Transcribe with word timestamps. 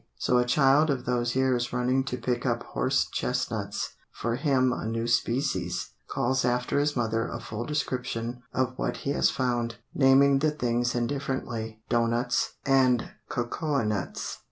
So 0.17 0.39
a 0.39 0.45
child 0.45 0.89
of 0.89 1.05
those 1.05 1.35
years 1.35 1.71
running 1.71 2.03
to 2.05 2.17
pick 2.17 2.43
up 2.43 2.63
horse 2.63 3.07
chestnuts, 3.13 3.91
for 4.11 4.35
him 4.35 4.73
a 4.73 4.87
new 4.87 5.05
species, 5.05 5.91
calls 6.07 6.43
after 6.43 6.79
his 6.79 6.95
mother 6.95 7.27
a 7.27 7.39
full 7.39 7.65
description 7.65 8.41
of 8.51 8.73
what 8.79 8.97
he 9.05 9.11
has 9.11 9.29
found, 9.29 9.75
naming 9.93 10.39
the 10.39 10.49
things 10.49 10.95
indifferently 10.95 11.83
"dough 11.87 12.07
nuts" 12.07 12.53
and 12.65 13.11
"cocoa 13.29 13.83
nuts." 13.83 14.39